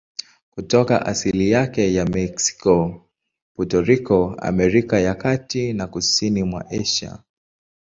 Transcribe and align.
Kutoka 0.51 1.05
asili 1.05 1.51
yake 1.51 1.93
ya 1.93 2.05
Meksiko, 2.05 3.05
Puerto 3.55 3.81
Rico, 3.81 4.35
Amerika 4.39 4.99
ya 4.99 5.15
Kati 5.15 5.73
na 5.73 5.87
kusini 5.87 6.43
mwa 6.43 6.69
Asia. 6.69 7.19